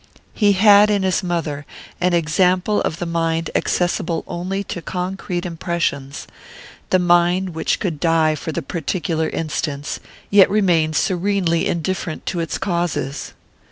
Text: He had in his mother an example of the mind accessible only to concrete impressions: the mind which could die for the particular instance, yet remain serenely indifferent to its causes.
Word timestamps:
He 0.33 0.53
had 0.53 0.89
in 0.89 1.03
his 1.03 1.21
mother 1.21 1.63
an 1.99 2.13
example 2.13 2.81
of 2.81 2.97
the 2.97 3.05
mind 3.05 3.51
accessible 3.53 4.23
only 4.25 4.63
to 4.63 4.81
concrete 4.81 5.45
impressions: 5.45 6.25
the 6.89 6.97
mind 6.97 7.49
which 7.51 7.79
could 7.79 7.99
die 7.99 8.33
for 8.33 8.51
the 8.51 8.63
particular 8.63 9.29
instance, 9.29 9.99
yet 10.31 10.49
remain 10.49 10.93
serenely 10.93 11.67
indifferent 11.67 12.25
to 12.25 12.39
its 12.39 12.57
causes. 12.57 13.33